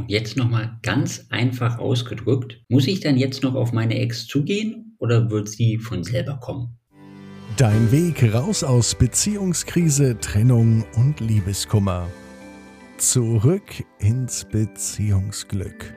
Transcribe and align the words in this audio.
Und 0.00 0.10
jetzt 0.10 0.38
nochmal 0.38 0.78
ganz 0.80 1.26
einfach 1.28 1.78
ausgedrückt, 1.78 2.62
muss 2.70 2.86
ich 2.86 3.00
dann 3.00 3.18
jetzt 3.18 3.42
noch 3.42 3.54
auf 3.54 3.74
meine 3.74 3.98
Ex 3.98 4.26
zugehen 4.26 4.96
oder 4.98 5.30
wird 5.30 5.46
sie 5.50 5.76
von 5.76 6.04
selber 6.04 6.38
kommen? 6.40 6.78
Dein 7.58 7.92
Weg 7.92 8.32
raus 8.32 8.64
aus 8.64 8.94
Beziehungskrise, 8.94 10.18
Trennung 10.18 10.86
und 10.96 11.20
Liebeskummer. 11.20 12.08
Zurück 12.96 13.84
ins 13.98 14.46
Beziehungsglück. 14.46 15.94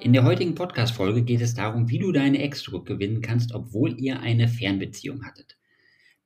In 0.00 0.12
der 0.12 0.24
heutigen 0.24 0.56
Podcast-Folge 0.56 1.22
geht 1.22 1.40
es 1.40 1.54
darum, 1.54 1.88
wie 1.88 2.00
du 2.00 2.10
deine 2.10 2.42
Ex 2.42 2.62
zurückgewinnen 2.62 3.20
kannst, 3.20 3.54
obwohl 3.54 3.96
ihr 4.00 4.18
eine 4.18 4.48
Fernbeziehung 4.48 5.24
hattet. 5.24 5.56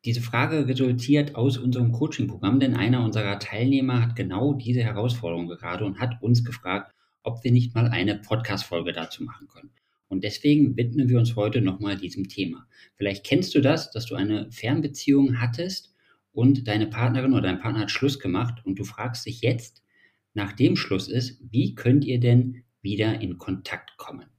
Diese 0.04 0.22
Frage 0.22 0.66
resultiert 0.66 1.34
aus 1.34 1.58
unserem 1.58 1.92
Coaching-Programm, 1.92 2.58
denn 2.58 2.74
einer 2.74 3.04
unserer 3.04 3.38
Teilnehmer 3.38 4.00
hat 4.00 4.16
genau 4.16 4.54
diese 4.54 4.82
Herausforderung 4.82 5.46
gerade 5.48 5.84
und 5.84 6.00
hat 6.00 6.22
uns 6.22 6.44
gefragt, 6.44 6.94
ob 7.22 7.44
wir 7.44 7.52
nicht 7.52 7.74
mal 7.74 7.88
eine 7.88 8.16
Podcast-Folge 8.16 8.92
dazu 8.92 9.24
machen 9.24 9.48
können. 9.48 9.70
Und 10.08 10.24
deswegen 10.24 10.76
widmen 10.76 11.08
wir 11.08 11.18
uns 11.18 11.36
heute 11.36 11.60
nochmal 11.60 11.96
diesem 11.96 12.28
Thema. 12.28 12.66
Vielleicht 12.96 13.24
kennst 13.24 13.54
du 13.54 13.60
das, 13.60 13.90
dass 13.90 14.06
du 14.06 14.14
eine 14.14 14.50
Fernbeziehung 14.50 15.40
hattest 15.40 15.94
und 16.32 16.66
deine 16.66 16.86
Partnerin 16.86 17.32
oder 17.32 17.42
dein 17.42 17.60
Partner 17.60 17.80
hat 17.80 17.90
Schluss 17.90 18.18
gemacht 18.18 18.64
und 18.64 18.78
du 18.78 18.84
fragst 18.84 19.26
dich 19.26 19.42
jetzt, 19.42 19.84
nachdem 20.32 20.76
Schluss 20.76 21.08
ist, 21.08 21.40
wie 21.50 21.74
könnt 21.74 22.04
ihr 22.04 22.20
denn 22.20 22.64
wieder 22.82 23.20
in 23.20 23.38
Kontakt 23.38 23.96
kommen. 23.98 24.30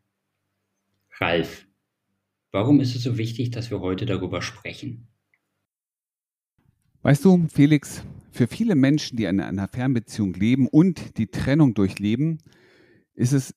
Ralf, 1.19 1.67
warum 2.51 2.79
ist 2.79 2.95
es 2.95 3.03
so 3.03 3.17
wichtig, 3.17 3.51
dass 3.51 3.69
wir 3.69 3.79
heute 3.79 4.05
darüber 4.05 4.41
sprechen? 4.41 5.10
Weißt 7.03 7.25
du, 7.25 7.47
Felix, 7.47 8.03
für 8.31 8.45
viele 8.45 8.75
Menschen, 8.75 9.17
die 9.17 9.23
in 9.23 9.39
einer 9.39 9.67
Fernbeziehung 9.67 10.35
leben 10.35 10.67
und 10.67 11.17
die 11.17 11.27
Trennung 11.27 11.73
durchleben, 11.73 12.37
ist 13.15 13.33
es 13.33 13.55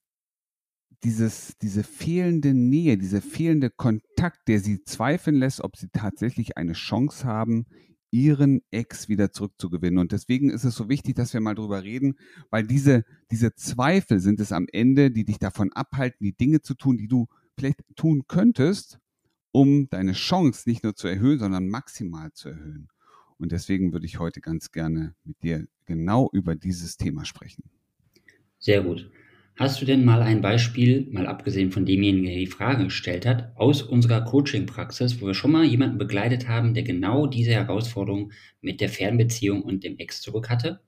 dieses, 1.02 1.58
diese 1.60 1.84
fehlende 1.84 2.54
Nähe, 2.54 2.96
dieser 2.96 3.20
fehlende 3.20 3.68
Kontakt, 3.68 4.48
der 4.48 4.60
sie 4.60 4.82
zweifeln 4.84 5.36
lässt, 5.36 5.62
ob 5.62 5.76
sie 5.76 5.88
tatsächlich 5.92 6.56
eine 6.56 6.72
Chance 6.72 7.26
haben, 7.26 7.66
ihren 8.10 8.62
Ex 8.70 9.10
wieder 9.10 9.30
zurückzugewinnen. 9.30 9.98
Und 9.98 10.12
deswegen 10.12 10.48
ist 10.48 10.64
es 10.64 10.74
so 10.74 10.88
wichtig, 10.88 11.14
dass 11.14 11.34
wir 11.34 11.40
mal 11.42 11.54
drüber 11.54 11.82
reden, 11.82 12.14
weil 12.48 12.66
diese, 12.66 13.04
diese 13.30 13.54
Zweifel 13.54 14.20
sind 14.20 14.40
es 14.40 14.52
am 14.52 14.66
Ende, 14.72 15.10
die 15.10 15.26
dich 15.26 15.38
davon 15.38 15.70
abhalten, 15.74 16.24
die 16.24 16.34
Dinge 16.34 16.62
zu 16.62 16.74
tun, 16.74 16.96
die 16.96 17.08
du 17.08 17.26
vielleicht 17.58 17.82
tun 17.94 18.22
könntest, 18.26 19.00
um 19.52 19.90
deine 19.90 20.12
Chance 20.12 20.62
nicht 20.66 20.82
nur 20.82 20.94
zu 20.94 21.08
erhöhen, 21.08 21.40
sondern 21.40 21.68
maximal 21.68 22.32
zu 22.32 22.48
erhöhen. 22.48 22.88
Und 23.44 23.52
deswegen 23.52 23.92
würde 23.92 24.06
ich 24.06 24.18
heute 24.18 24.40
ganz 24.40 24.72
gerne 24.72 25.14
mit 25.22 25.42
dir 25.42 25.66
genau 25.84 26.30
über 26.32 26.54
dieses 26.54 26.96
Thema 26.96 27.26
sprechen. 27.26 27.62
Sehr 28.58 28.80
gut. 28.80 29.10
Hast 29.58 29.82
du 29.82 29.84
denn 29.84 30.02
mal 30.02 30.22
ein 30.22 30.40
Beispiel, 30.40 31.06
mal 31.10 31.26
abgesehen 31.26 31.70
von 31.70 31.84
demjenigen, 31.84 32.24
der 32.24 32.36
die 32.36 32.46
Frage 32.46 32.84
gestellt 32.84 33.26
hat, 33.26 33.54
aus 33.54 33.82
unserer 33.82 34.22
Coaching-Praxis, 34.22 35.20
wo 35.20 35.26
wir 35.26 35.34
schon 35.34 35.52
mal 35.52 35.62
jemanden 35.62 35.98
begleitet 35.98 36.48
haben, 36.48 36.72
der 36.72 36.84
genau 36.84 37.26
diese 37.26 37.50
Herausforderung 37.50 38.32
mit 38.62 38.80
der 38.80 38.88
Fernbeziehung 38.88 39.60
und 39.60 39.84
dem 39.84 39.98
Ex 39.98 40.22
zurück 40.22 40.48
hatte? 40.48 40.80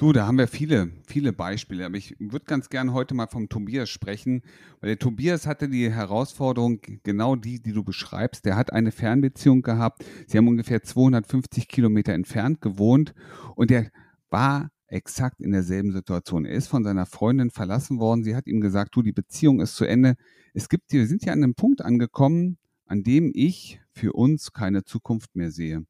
Du, 0.00 0.14
da 0.14 0.26
haben 0.26 0.38
wir 0.38 0.48
viele, 0.48 0.92
viele 1.06 1.34
Beispiele. 1.34 1.84
Aber 1.84 1.96
ich 1.96 2.16
würde 2.18 2.46
ganz 2.46 2.70
gerne 2.70 2.94
heute 2.94 3.12
mal 3.12 3.26
vom 3.26 3.50
Tobias 3.50 3.90
sprechen, 3.90 4.40
weil 4.80 4.88
der 4.88 4.98
Tobias 4.98 5.46
hatte 5.46 5.68
die 5.68 5.92
Herausforderung, 5.92 6.80
genau 7.02 7.36
die, 7.36 7.60
die 7.60 7.72
du 7.72 7.84
beschreibst. 7.84 8.46
Der 8.46 8.56
hat 8.56 8.72
eine 8.72 8.92
Fernbeziehung 8.92 9.60
gehabt. 9.60 10.02
Sie 10.26 10.38
haben 10.38 10.48
ungefähr 10.48 10.82
250 10.82 11.68
Kilometer 11.68 12.14
entfernt 12.14 12.62
gewohnt 12.62 13.12
und 13.56 13.68
der 13.68 13.90
war 14.30 14.70
exakt 14.86 15.38
in 15.42 15.52
derselben 15.52 15.92
Situation. 15.92 16.46
Er 16.46 16.54
ist 16.54 16.68
von 16.68 16.82
seiner 16.82 17.04
Freundin 17.04 17.50
verlassen 17.50 17.98
worden. 17.98 18.24
Sie 18.24 18.34
hat 18.34 18.46
ihm 18.46 18.62
gesagt, 18.62 18.96
du, 18.96 19.02
die 19.02 19.12
Beziehung 19.12 19.60
ist 19.60 19.76
zu 19.76 19.84
Ende. 19.84 20.14
Es 20.54 20.70
gibt, 20.70 20.90
wir 20.94 21.06
sind 21.06 21.26
ja 21.26 21.34
an 21.34 21.44
einem 21.44 21.54
Punkt 21.54 21.82
angekommen, 21.82 22.56
an 22.86 23.02
dem 23.02 23.32
ich 23.34 23.82
für 23.92 24.14
uns 24.14 24.54
keine 24.54 24.82
Zukunft 24.82 25.36
mehr 25.36 25.50
sehe. 25.50 25.84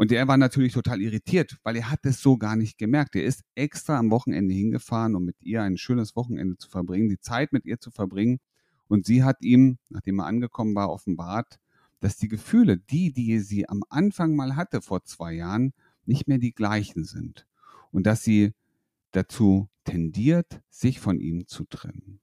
Und 0.00 0.12
er 0.12 0.26
war 0.28 0.38
natürlich 0.38 0.72
total 0.72 1.02
irritiert, 1.02 1.58
weil 1.62 1.76
er 1.76 1.90
hat 1.90 2.06
es 2.06 2.22
so 2.22 2.38
gar 2.38 2.56
nicht 2.56 2.78
gemerkt. 2.78 3.16
Er 3.16 3.24
ist 3.24 3.42
extra 3.54 3.98
am 3.98 4.10
Wochenende 4.10 4.54
hingefahren, 4.54 5.14
um 5.14 5.26
mit 5.26 5.36
ihr 5.42 5.62
ein 5.62 5.76
schönes 5.76 6.16
Wochenende 6.16 6.56
zu 6.56 6.70
verbringen, 6.70 7.10
die 7.10 7.20
Zeit 7.20 7.52
mit 7.52 7.66
ihr 7.66 7.78
zu 7.80 7.90
verbringen. 7.90 8.38
Und 8.88 9.04
sie 9.04 9.24
hat 9.24 9.42
ihm, 9.42 9.76
nachdem 9.90 10.20
er 10.20 10.24
angekommen 10.24 10.74
war, 10.74 10.88
offenbart, 10.88 11.58
dass 12.00 12.16
die 12.16 12.28
Gefühle, 12.28 12.78
die, 12.78 13.12
die 13.12 13.40
sie 13.40 13.68
am 13.68 13.82
Anfang 13.90 14.34
mal 14.34 14.56
hatte 14.56 14.80
vor 14.80 15.04
zwei 15.04 15.34
Jahren, 15.34 15.74
nicht 16.06 16.28
mehr 16.28 16.38
die 16.38 16.54
gleichen 16.54 17.04
sind 17.04 17.46
und 17.90 18.06
dass 18.06 18.22
sie 18.22 18.54
dazu 19.12 19.68
tendiert, 19.84 20.62
sich 20.70 20.98
von 20.98 21.20
ihm 21.20 21.46
zu 21.46 21.64
trennen. 21.64 22.20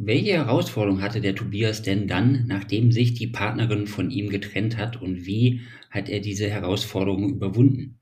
Welche 0.00 0.34
Herausforderung 0.34 1.02
hatte 1.02 1.20
der 1.20 1.34
Tobias 1.34 1.82
denn 1.82 2.06
dann, 2.06 2.46
nachdem 2.46 2.92
sich 2.92 3.14
die 3.14 3.26
Partnerin 3.26 3.88
von 3.88 4.12
ihm 4.12 4.30
getrennt 4.30 4.76
hat 4.76 5.02
und 5.02 5.26
wie 5.26 5.62
hat 5.90 6.08
er 6.08 6.20
diese 6.20 6.48
Herausforderung 6.48 7.28
überwunden? 7.30 7.98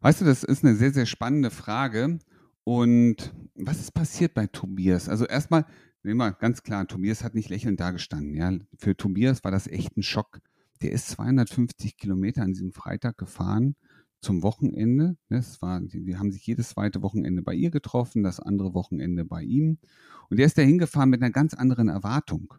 Weißt 0.00 0.22
du, 0.22 0.24
das 0.24 0.42
ist 0.42 0.64
eine 0.64 0.74
sehr, 0.74 0.90
sehr 0.90 1.04
spannende 1.04 1.50
Frage. 1.50 2.18
Und 2.64 3.34
was 3.54 3.78
ist 3.80 3.92
passiert 3.92 4.32
bei 4.32 4.46
Tobias? 4.46 5.10
Also 5.10 5.26
erstmal, 5.26 5.66
nehmen 6.02 6.16
wir 6.16 6.32
ganz 6.32 6.62
klar, 6.62 6.86
Tobias 6.86 7.22
hat 7.22 7.34
nicht 7.34 7.50
lächelnd 7.50 7.78
dagestanden. 7.78 8.34
Ja? 8.34 8.52
Für 8.78 8.96
Tobias 8.96 9.44
war 9.44 9.50
das 9.50 9.66
echt 9.66 9.98
ein 9.98 10.02
Schock. 10.02 10.40
Der 10.80 10.92
ist 10.92 11.08
250 11.08 11.98
Kilometer 11.98 12.40
an 12.40 12.54
diesem 12.54 12.72
Freitag 12.72 13.18
gefahren 13.18 13.76
zum 14.24 14.42
Wochenende. 14.42 15.16
Das 15.28 15.62
war, 15.62 15.80
die, 15.80 16.04
die, 16.04 16.16
haben 16.16 16.32
sich 16.32 16.46
jedes 16.46 16.70
zweite 16.70 17.02
Wochenende 17.02 17.42
bei 17.42 17.54
ihr 17.54 17.70
getroffen, 17.70 18.22
das 18.22 18.40
andere 18.40 18.74
Wochenende 18.74 19.24
bei 19.24 19.42
ihm. 19.42 19.78
Und 20.30 20.40
er 20.40 20.46
ist 20.46 20.58
da 20.58 20.62
hingefahren 20.62 21.10
mit 21.10 21.22
einer 21.22 21.30
ganz 21.30 21.54
anderen 21.54 21.88
Erwartung 21.88 22.54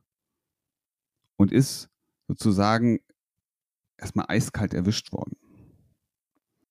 und 1.36 1.52
ist 1.52 1.90
sozusagen 2.28 3.00
erstmal 3.98 4.28
eiskalt 4.30 4.74
erwischt 4.74 5.12
worden. 5.12 5.36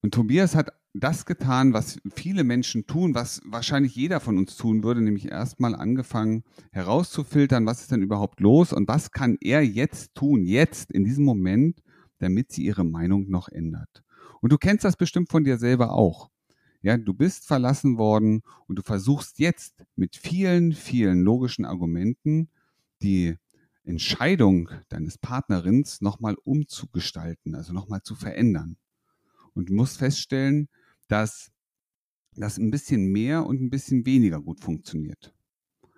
Und 0.00 0.14
Tobias 0.14 0.54
hat 0.54 0.72
das 0.92 1.26
getan, 1.26 1.72
was 1.72 1.98
viele 2.14 2.44
Menschen 2.44 2.86
tun, 2.86 3.14
was 3.14 3.42
wahrscheinlich 3.44 3.96
jeder 3.96 4.20
von 4.20 4.38
uns 4.38 4.56
tun 4.56 4.84
würde, 4.84 5.00
nämlich 5.00 5.30
erstmal 5.30 5.74
angefangen 5.74 6.44
herauszufiltern, 6.70 7.66
was 7.66 7.80
ist 7.80 7.90
denn 7.90 8.02
überhaupt 8.02 8.40
los 8.40 8.72
und 8.72 8.86
was 8.86 9.10
kann 9.10 9.36
er 9.40 9.62
jetzt 9.62 10.14
tun, 10.14 10.44
jetzt 10.44 10.92
in 10.92 11.04
diesem 11.04 11.24
Moment, 11.24 11.82
damit 12.18 12.52
sie 12.52 12.64
ihre 12.64 12.84
Meinung 12.84 13.28
noch 13.28 13.48
ändert. 13.48 14.04
Und 14.40 14.52
du 14.52 14.58
kennst 14.58 14.84
das 14.84 14.96
bestimmt 14.96 15.30
von 15.30 15.44
dir 15.44 15.58
selber 15.58 15.92
auch. 15.92 16.30
Ja, 16.82 16.98
du 16.98 17.14
bist 17.14 17.46
verlassen 17.46 17.96
worden 17.96 18.42
und 18.66 18.76
du 18.76 18.82
versuchst 18.82 19.38
jetzt 19.38 19.74
mit 19.96 20.16
vielen, 20.16 20.72
vielen 20.72 21.22
logischen 21.22 21.64
Argumenten 21.64 22.50
die 23.02 23.36
Entscheidung 23.84 24.68
deines 24.88 25.18
Partnerins 25.18 26.00
nochmal 26.00 26.36
umzugestalten, 26.44 27.54
also 27.54 27.72
nochmal 27.72 28.02
zu 28.02 28.14
verändern. 28.14 28.76
Und 29.54 29.70
du 29.70 29.74
musst 29.74 29.98
feststellen, 29.98 30.68
dass 31.08 31.52
das 32.34 32.58
ein 32.58 32.70
bisschen 32.70 33.06
mehr 33.12 33.46
und 33.46 33.60
ein 33.60 33.70
bisschen 33.70 34.04
weniger 34.04 34.40
gut 34.40 34.60
funktioniert. 34.60 35.34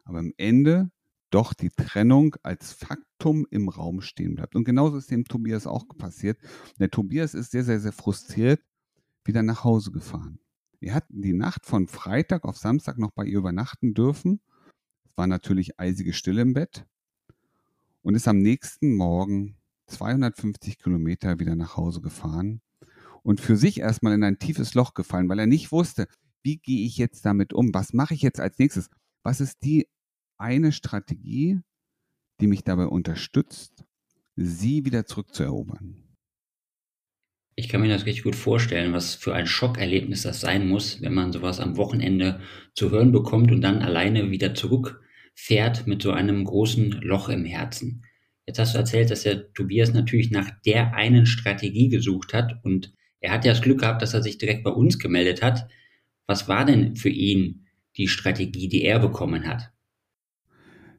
Aber 0.04 0.18
am 0.18 0.32
Ende 0.36 0.90
doch 1.36 1.52
die 1.52 1.68
Trennung 1.68 2.34
als 2.42 2.72
Faktum 2.72 3.46
im 3.50 3.68
Raum 3.68 4.00
stehen 4.00 4.36
bleibt. 4.36 4.56
Und 4.56 4.64
genauso 4.64 4.96
ist 4.96 5.10
dem 5.10 5.26
Tobias 5.26 5.66
auch 5.66 5.86
passiert. 5.98 6.38
Der 6.80 6.90
Tobias 6.90 7.34
ist 7.34 7.50
sehr, 7.50 7.62
sehr, 7.62 7.78
sehr 7.78 7.92
frustriert 7.92 8.62
wieder 9.22 9.42
nach 9.42 9.62
Hause 9.62 9.92
gefahren. 9.92 10.38
Er 10.80 10.94
hat 10.94 11.04
die 11.10 11.34
Nacht 11.34 11.66
von 11.66 11.88
Freitag 11.88 12.44
auf 12.46 12.56
Samstag 12.56 12.96
noch 12.96 13.10
bei 13.10 13.26
ihr 13.26 13.36
übernachten 13.36 13.92
dürfen. 13.92 14.40
Es 15.04 15.14
war 15.18 15.26
natürlich 15.26 15.78
eisige 15.78 16.14
Stille 16.14 16.40
im 16.40 16.54
Bett 16.54 16.86
und 18.00 18.14
ist 18.14 18.28
am 18.28 18.38
nächsten 18.38 18.94
Morgen 18.94 19.58
250 19.88 20.78
Kilometer 20.78 21.38
wieder 21.38 21.54
nach 21.54 21.76
Hause 21.76 22.00
gefahren 22.00 22.62
und 23.22 23.42
für 23.42 23.58
sich 23.58 23.80
erstmal 23.80 24.14
in 24.14 24.24
ein 24.24 24.38
tiefes 24.38 24.72
Loch 24.72 24.94
gefallen, 24.94 25.28
weil 25.28 25.40
er 25.40 25.46
nicht 25.46 25.70
wusste, 25.70 26.08
wie 26.42 26.56
gehe 26.56 26.86
ich 26.86 26.96
jetzt 26.96 27.26
damit 27.26 27.52
um? 27.52 27.74
Was 27.74 27.92
mache 27.92 28.14
ich 28.14 28.22
jetzt 28.22 28.40
als 28.40 28.58
nächstes? 28.58 28.88
Was 29.22 29.42
ist 29.42 29.62
die 29.62 29.86
eine 30.38 30.72
Strategie, 30.72 31.60
die 32.40 32.46
mich 32.46 32.64
dabei 32.64 32.86
unterstützt, 32.86 33.84
sie 34.36 34.84
wieder 34.84 35.06
zurückzuerobern. 35.06 36.02
Ich 37.58 37.70
kann 37.70 37.80
mir 37.80 37.88
das 37.88 38.04
richtig 38.04 38.24
gut 38.24 38.36
vorstellen, 38.36 38.92
was 38.92 39.14
für 39.14 39.34
ein 39.34 39.46
Schockerlebnis 39.46 40.22
das 40.22 40.40
sein 40.42 40.68
muss, 40.68 41.00
wenn 41.00 41.14
man 41.14 41.32
sowas 41.32 41.58
am 41.58 41.78
Wochenende 41.78 42.40
zu 42.74 42.90
hören 42.90 43.12
bekommt 43.12 43.50
und 43.50 43.62
dann 43.62 43.80
alleine 43.80 44.30
wieder 44.30 44.54
zurückfährt 44.54 45.86
mit 45.86 46.02
so 46.02 46.12
einem 46.12 46.44
großen 46.44 47.00
Loch 47.00 47.30
im 47.30 47.46
Herzen. 47.46 48.04
Jetzt 48.46 48.58
hast 48.58 48.74
du 48.74 48.78
erzählt, 48.78 49.10
dass 49.10 49.22
der 49.22 49.54
Tobias 49.54 49.94
natürlich 49.94 50.30
nach 50.30 50.50
der 50.66 50.94
einen 50.94 51.24
Strategie 51.24 51.88
gesucht 51.88 52.34
hat 52.34 52.62
und 52.62 52.92
er 53.20 53.32
hat 53.32 53.46
ja 53.46 53.52
das 53.52 53.62
Glück 53.62 53.80
gehabt, 53.80 54.02
dass 54.02 54.12
er 54.12 54.22
sich 54.22 54.36
direkt 54.36 54.62
bei 54.62 54.70
uns 54.70 54.98
gemeldet 54.98 55.42
hat. 55.42 55.66
Was 56.26 56.48
war 56.48 56.66
denn 56.66 56.94
für 56.94 57.08
ihn 57.08 57.66
die 57.96 58.08
Strategie, 58.08 58.68
die 58.68 58.82
er 58.82 58.98
bekommen 58.98 59.46
hat? 59.46 59.72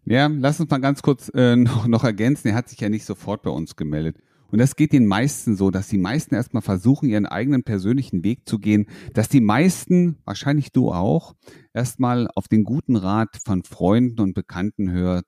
Ja, 0.10 0.28
lass 0.28 0.62
uns 0.62 0.70
mal 0.70 0.78
ganz 0.78 1.02
kurz 1.02 1.30
äh, 1.36 1.56
noch, 1.58 1.86
noch 1.86 2.04
ergänzen. 2.06 2.48
Er 2.48 2.56
hat 2.56 2.70
sich 2.70 2.80
ja 2.80 2.90
nicht 2.90 3.06
sofort 3.06 3.44
bei 3.44 3.50
uns 3.50 3.76
gemeldet. 3.76 4.18
Und 4.50 4.60
das 4.60 4.78
geht 4.78 4.94
den 4.94 5.06
meisten 5.06 5.58
so, 5.58 5.70
dass 5.72 5.90
die 5.90 5.98
meisten 5.98 6.34
erstmal 6.34 6.62
versuchen, 6.62 7.10
ihren 7.10 7.26
eigenen 7.26 7.64
persönlichen 7.64 8.24
Weg 8.24 8.48
zu 8.48 8.60
gehen, 8.60 8.86
dass 9.14 9.28
die 9.28 9.42
meisten, 9.42 10.20
wahrscheinlich 10.24 10.72
du 10.72 10.94
auch, 10.94 11.36
erstmal 11.74 12.30
auf 12.34 12.48
den 12.48 12.64
guten 12.64 12.96
Rat 12.96 13.38
von 13.46 13.64
Freunden 13.64 14.22
und 14.22 14.34
Bekannten 14.34 14.90
hört, 14.90 15.26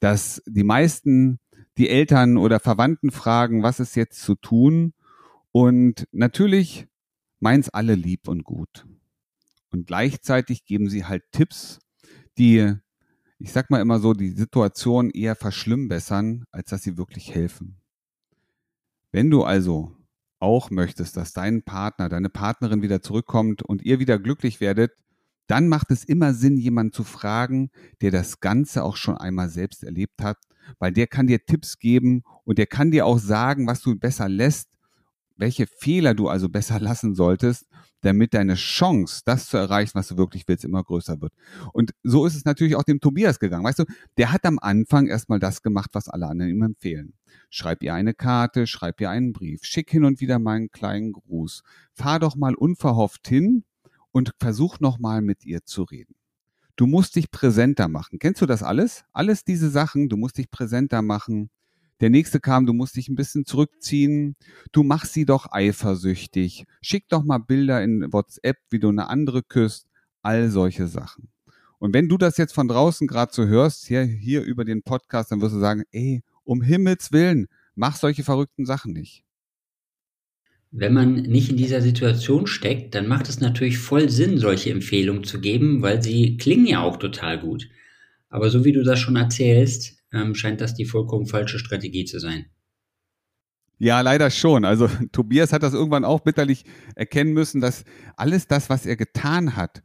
dass 0.00 0.42
die 0.46 0.64
meisten 0.64 1.38
die 1.76 1.90
Eltern 1.90 2.38
oder 2.38 2.58
Verwandten 2.58 3.10
fragen, 3.10 3.62
was 3.62 3.80
ist 3.80 3.94
jetzt 3.96 4.22
zu 4.22 4.34
tun. 4.34 4.94
Und 5.52 6.08
natürlich 6.12 6.86
meins 7.40 7.68
alle 7.68 7.94
lieb 7.94 8.28
und 8.28 8.44
gut. 8.44 8.86
Und 9.70 9.86
gleichzeitig 9.86 10.64
geben 10.64 10.88
sie 10.88 11.04
halt 11.04 11.24
Tipps, 11.32 11.80
die, 12.38 12.74
ich 13.38 13.52
sag 13.52 13.70
mal 13.70 13.80
immer 13.80 13.98
so, 13.98 14.12
die 14.12 14.30
Situation 14.30 15.10
eher 15.10 15.36
verschlimmbessern, 15.36 16.44
als 16.50 16.70
dass 16.70 16.82
sie 16.82 16.96
wirklich 16.96 17.34
helfen. 17.34 17.76
Wenn 19.12 19.30
du 19.30 19.44
also 19.44 19.96
auch 20.40 20.70
möchtest, 20.70 21.16
dass 21.16 21.32
dein 21.32 21.62
Partner, 21.62 22.08
deine 22.08 22.28
Partnerin 22.28 22.82
wieder 22.82 23.02
zurückkommt 23.02 23.62
und 23.62 23.82
ihr 23.82 23.98
wieder 23.98 24.18
glücklich 24.18 24.60
werdet, 24.60 24.92
dann 25.46 25.68
macht 25.68 25.90
es 25.90 26.04
immer 26.04 26.32
Sinn, 26.34 26.56
jemanden 26.56 26.92
zu 26.92 27.04
fragen, 27.04 27.70
der 28.00 28.10
das 28.10 28.40
Ganze 28.40 28.82
auch 28.82 28.96
schon 28.96 29.16
einmal 29.16 29.48
selbst 29.48 29.84
erlebt 29.84 30.22
hat, 30.22 30.38
weil 30.78 30.92
der 30.92 31.06
kann 31.06 31.26
dir 31.26 31.44
Tipps 31.44 31.78
geben 31.78 32.22
und 32.44 32.58
der 32.58 32.66
kann 32.66 32.90
dir 32.90 33.06
auch 33.06 33.18
sagen, 33.18 33.66
was 33.66 33.80
du 33.80 33.94
besser 33.96 34.28
lässt, 34.28 34.70
welche 35.36 35.66
Fehler 35.66 36.14
du 36.14 36.28
also 36.28 36.48
besser 36.48 36.80
lassen 36.80 37.14
solltest, 37.14 37.66
damit 38.04 38.34
deine 38.34 38.54
Chance, 38.54 39.22
das 39.24 39.46
zu 39.46 39.56
erreichen, 39.56 39.94
was 39.94 40.08
du 40.08 40.16
wirklich 40.16 40.46
willst, 40.46 40.64
immer 40.64 40.82
größer 40.82 41.20
wird. 41.20 41.32
Und 41.72 41.92
so 42.02 42.26
ist 42.26 42.34
es 42.34 42.44
natürlich 42.44 42.76
auch 42.76 42.82
dem 42.82 43.00
Tobias 43.00 43.38
gegangen. 43.38 43.64
Weißt 43.64 43.78
du, 43.78 43.84
der 44.16 44.32
hat 44.32 44.44
am 44.44 44.58
Anfang 44.58 45.06
erstmal 45.06 45.38
das 45.38 45.62
gemacht, 45.62 45.90
was 45.92 46.08
alle 46.08 46.26
anderen 46.26 46.50
ihm 46.50 46.62
empfehlen. 46.62 47.14
Schreib 47.50 47.82
ihr 47.82 47.94
eine 47.94 48.14
Karte, 48.14 48.66
schreib 48.66 49.00
ihr 49.00 49.10
einen 49.10 49.32
Brief, 49.32 49.64
schick 49.64 49.90
hin 49.90 50.04
und 50.04 50.20
wieder 50.20 50.38
mal 50.38 50.56
einen 50.56 50.70
kleinen 50.70 51.12
Gruß. 51.12 51.62
Fahr 51.92 52.20
doch 52.20 52.36
mal 52.36 52.54
unverhofft 52.54 53.26
hin 53.28 53.64
und 54.12 54.32
versuch 54.38 54.80
noch 54.80 54.98
mal 54.98 55.22
mit 55.22 55.44
ihr 55.44 55.64
zu 55.64 55.82
reden. 55.82 56.14
Du 56.76 56.86
musst 56.86 57.14
dich 57.16 57.30
präsenter 57.30 57.88
machen. 57.88 58.18
Kennst 58.18 58.42
du 58.42 58.46
das 58.46 58.62
alles? 58.62 59.04
Alles 59.12 59.44
diese 59.44 59.70
Sachen, 59.70 60.08
du 60.08 60.16
musst 60.16 60.38
dich 60.38 60.50
präsenter 60.50 61.02
machen. 61.02 61.50
Der 62.00 62.10
nächste 62.10 62.40
kam, 62.40 62.66
du 62.66 62.72
musst 62.72 62.96
dich 62.96 63.08
ein 63.08 63.14
bisschen 63.14 63.44
zurückziehen. 63.44 64.36
Du 64.72 64.82
machst 64.82 65.12
sie 65.12 65.24
doch 65.24 65.52
eifersüchtig. 65.52 66.64
Schick 66.82 67.08
doch 67.08 67.22
mal 67.22 67.38
Bilder 67.38 67.82
in 67.82 68.12
WhatsApp, 68.12 68.58
wie 68.70 68.80
du 68.80 68.88
eine 68.88 69.08
andere 69.08 69.42
küsst. 69.42 69.86
All 70.22 70.50
solche 70.50 70.86
Sachen. 70.86 71.28
Und 71.78 71.92
wenn 71.92 72.08
du 72.08 72.16
das 72.16 72.38
jetzt 72.38 72.54
von 72.54 72.66
draußen 72.66 73.06
gerade 73.06 73.32
so 73.32 73.46
hörst, 73.46 73.86
hier, 73.86 74.02
hier 74.02 74.42
über 74.42 74.64
den 74.64 74.82
Podcast, 74.82 75.30
dann 75.30 75.40
wirst 75.40 75.54
du 75.54 75.60
sagen, 75.60 75.84
ey, 75.92 76.22
um 76.42 76.62
Himmels 76.62 77.12
Willen, 77.12 77.46
mach 77.74 77.96
solche 77.96 78.24
verrückten 78.24 78.64
Sachen 78.64 78.92
nicht. 78.92 79.24
Wenn 80.70 80.92
man 80.92 81.14
nicht 81.14 81.50
in 81.50 81.56
dieser 81.56 81.82
Situation 81.82 82.46
steckt, 82.46 82.94
dann 82.94 83.06
macht 83.06 83.28
es 83.28 83.38
natürlich 83.38 83.78
voll 83.78 84.08
Sinn, 84.08 84.38
solche 84.38 84.70
Empfehlungen 84.70 85.24
zu 85.24 85.40
geben, 85.40 85.82
weil 85.82 86.02
sie 86.02 86.36
klingen 86.36 86.66
ja 86.66 86.80
auch 86.82 86.96
total 86.96 87.38
gut. 87.38 87.68
Aber 88.28 88.50
so 88.50 88.64
wie 88.64 88.72
du 88.72 88.82
das 88.82 88.98
schon 88.98 89.14
erzählst, 89.14 90.03
ähm, 90.14 90.34
scheint 90.34 90.60
das 90.60 90.74
die 90.74 90.84
vollkommen 90.84 91.26
falsche 91.26 91.58
Strategie 91.58 92.04
zu 92.04 92.18
sein. 92.18 92.46
Ja, 93.78 94.00
leider 94.00 94.30
schon. 94.30 94.64
Also 94.64 94.88
Tobias 95.12 95.52
hat 95.52 95.62
das 95.62 95.74
irgendwann 95.74 96.04
auch 96.04 96.20
bitterlich 96.20 96.64
erkennen 96.94 97.32
müssen, 97.32 97.60
dass 97.60 97.84
alles 98.16 98.46
das, 98.46 98.70
was 98.70 98.86
er 98.86 98.96
getan 98.96 99.56
hat, 99.56 99.82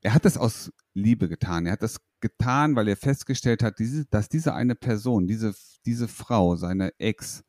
er 0.00 0.14
hat 0.14 0.24
das 0.24 0.36
aus 0.36 0.70
Liebe 0.92 1.28
getan. 1.28 1.66
Er 1.66 1.72
hat 1.72 1.82
das 1.82 1.98
getan, 2.20 2.76
weil 2.76 2.88
er 2.88 2.96
festgestellt 2.96 3.62
hat, 3.62 3.78
diese, 3.78 4.04
dass 4.06 4.28
diese 4.28 4.54
eine 4.54 4.74
Person, 4.74 5.26
diese, 5.26 5.54
diese 5.86 6.08
Frau, 6.08 6.56
seine 6.56 6.92
Ex, 6.98 7.42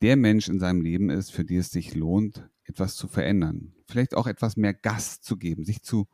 der 0.00 0.16
Mensch 0.16 0.48
in 0.48 0.58
seinem 0.58 0.80
Leben 0.80 1.10
ist, 1.10 1.30
für 1.30 1.44
die 1.44 1.56
es 1.56 1.70
sich 1.70 1.94
lohnt, 1.94 2.48
etwas 2.64 2.96
zu 2.96 3.08
verändern. 3.08 3.74
Vielleicht 3.86 4.14
auch 4.14 4.26
etwas 4.26 4.56
mehr 4.56 4.74
Gas 4.74 5.20
zu 5.20 5.36
geben, 5.36 5.64
sich 5.64 5.82
zu 5.82 6.06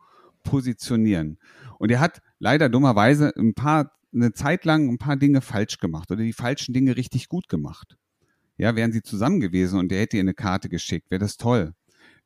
positionieren. 0.43 1.39
Und 1.79 1.91
er 1.91 2.01
hat 2.01 2.21
leider 2.39 2.69
dummerweise 2.69 3.33
ein 3.37 3.55
paar, 3.55 3.93
eine 4.15 4.33
Zeit 4.33 4.65
lang 4.65 4.89
ein 4.89 4.99
paar 4.99 5.17
Dinge 5.17 5.41
falsch 5.41 5.79
gemacht 5.79 6.11
oder 6.11 6.23
die 6.23 6.33
falschen 6.33 6.73
Dinge 6.73 6.97
richtig 6.97 7.29
gut 7.29 7.49
gemacht. 7.49 7.97
Ja, 8.57 8.77
wären 8.77 8.93
sie 8.93 9.03
zusammen 9.03 9.41
gewesen 9.41 9.79
und 9.79 9.91
der 9.91 10.01
hätte 10.01 10.17
ihr 10.17 10.23
eine 10.23 10.35
Karte 10.35 10.69
geschickt, 10.69 11.11
wäre 11.11 11.21
das 11.21 11.37
toll 11.37 11.75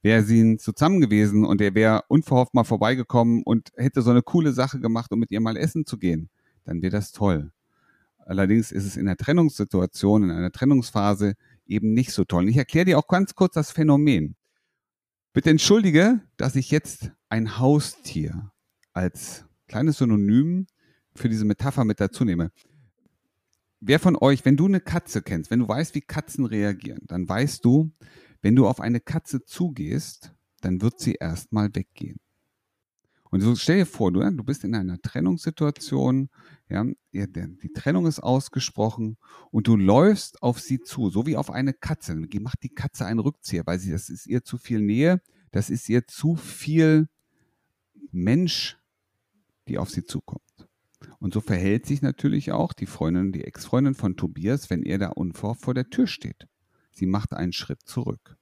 wäre 0.02 0.22
sie 0.22 0.56
zusammen 0.58 1.00
gewesen 1.00 1.44
und 1.44 1.60
er 1.60 1.74
wäre 1.74 2.02
unverhofft 2.08 2.54
mal 2.54 2.64
vorbeigekommen 2.64 3.42
und 3.42 3.70
hätte 3.76 4.02
so 4.02 4.10
eine 4.10 4.22
coole 4.22 4.52
Sache 4.52 4.80
gemacht, 4.80 5.12
um 5.12 5.18
mit 5.18 5.30
ihr 5.30 5.40
mal 5.40 5.56
essen 5.56 5.86
zu 5.86 5.98
gehen, 5.98 6.30
dann 6.64 6.82
wäre 6.82 6.92
das 6.92 7.12
toll. 7.12 7.52
Allerdings 8.18 8.72
ist 8.72 8.84
es 8.84 8.96
in 8.96 9.06
der 9.06 9.16
Trennungssituation, 9.16 10.24
in 10.24 10.30
einer 10.30 10.52
Trennungsphase 10.52 11.34
eben 11.66 11.94
nicht 11.94 12.12
so 12.12 12.24
toll. 12.24 12.44
Und 12.44 12.48
ich 12.48 12.56
erkläre 12.56 12.84
dir 12.84 12.98
auch 12.98 13.08
ganz 13.08 13.34
kurz 13.34 13.54
das 13.54 13.70
Phänomen. 13.70 14.36
Bitte 15.32 15.50
entschuldige, 15.50 16.20
dass 16.36 16.54
ich 16.54 16.70
jetzt 16.70 17.10
ein 17.28 17.58
Haustier 17.58 18.52
als 18.92 19.46
kleines 19.66 19.98
Synonym 19.98 20.66
für 21.18 21.28
diese 21.28 21.44
Metapher 21.44 21.84
mit 21.84 22.00
dazu 22.00 22.24
nehme. 22.24 22.50
Wer 23.80 24.00
von 24.00 24.16
euch, 24.16 24.44
wenn 24.44 24.56
du 24.56 24.66
eine 24.66 24.80
Katze 24.80 25.22
kennst, 25.22 25.50
wenn 25.50 25.60
du 25.60 25.68
weißt, 25.68 25.94
wie 25.94 26.00
Katzen 26.00 26.44
reagieren, 26.44 27.02
dann 27.06 27.28
weißt 27.28 27.64
du, 27.64 27.92
wenn 28.40 28.56
du 28.56 28.66
auf 28.66 28.80
eine 28.80 29.00
Katze 29.00 29.44
zugehst, 29.44 30.34
dann 30.60 30.80
wird 30.80 30.98
sie 30.98 31.14
erstmal 31.14 31.74
weggehen. 31.74 32.18
Und 33.30 33.42
so 33.42 33.54
stell 33.56 33.78
dir 33.78 33.86
vor, 33.86 34.10
du, 34.10 34.20
du 34.20 34.42
bist 34.42 34.64
in 34.64 34.74
einer 34.74 35.00
Trennungssituation, 35.00 36.30
ja, 36.68 36.84
die 37.12 37.72
Trennung 37.74 38.06
ist 38.06 38.20
ausgesprochen 38.20 39.18
und 39.50 39.66
du 39.66 39.76
läufst 39.76 40.42
auf 40.42 40.60
sie 40.60 40.80
zu, 40.80 41.10
so 41.10 41.26
wie 41.26 41.36
auf 41.36 41.50
eine 41.50 41.74
Katze. 41.74 42.14
Dann 42.14 42.42
macht 42.42 42.62
die 42.62 42.70
Katze 42.70 43.04
einen 43.04 43.20
Rückzieher, 43.20 43.66
weil 43.66 43.78
sie, 43.78 43.90
das 43.90 44.08
ist 44.08 44.26
ihr 44.26 44.44
zu 44.44 44.56
viel 44.56 44.80
Nähe, 44.80 45.20
das 45.50 45.68
ist 45.68 45.88
ihr 45.88 46.06
zu 46.06 46.36
viel 46.36 47.08
Mensch, 48.10 48.78
die 49.68 49.78
auf 49.78 49.90
sie 49.90 50.04
zukommt. 50.04 50.47
Und 51.20 51.34
so 51.34 51.40
verhält 51.40 51.86
sich 51.86 52.00
natürlich 52.00 52.52
auch 52.52 52.72
die 52.72 52.86
Freundin, 52.86 53.32
die 53.32 53.44
Ex-Freundin 53.44 53.94
von 53.94 54.16
Tobias, 54.16 54.70
wenn 54.70 54.82
er 54.82 54.98
da 54.98 55.08
unverhofft 55.08 55.62
vor 55.62 55.74
der 55.74 55.90
Tür 55.90 56.06
steht. 56.06 56.46
Sie 56.92 57.06
macht 57.06 57.32
einen 57.32 57.52
Schritt 57.52 57.82
zurück. 57.82 58.36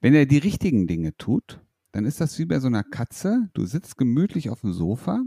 Wenn 0.00 0.14
er 0.14 0.26
die 0.26 0.38
richtigen 0.38 0.86
Dinge 0.86 1.16
tut, 1.16 1.60
dann 1.92 2.04
ist 2.04 2.20
das 2.20 2.38
wie 2.38 2.46
bei 2.46 2.60
so 2.60 2.68
einer 2.68 2.84
Katze. 2.84 3.50
Du 3.54 3.66
sitzt 3.66 3.96
gemütlich 3.96 4.50
auf 4.50 4.60
dem 4.60 4.72
Sofa 4.72 5.22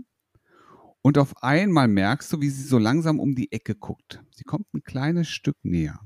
und 1.01 1.17
auf 1.17 1.43
einmal 1.43 1.87
merkst 1.87 2.31
du, 2.33 2.41
wie 2.41 2.49
sie 2.49 2.63
so 2.63 2.77
langsam 2.77 3.19
um 3.19 3.35
die 3.35 3.51
Ecke 3.51 3.75
guckt. 3.75 4.23
Sie 4.31 4.43
kommt 4.43 4.73
ein 4.73 4.83
kleines 4.83 5.27
Stück 5.27 5.57
näher. 5.63 5.99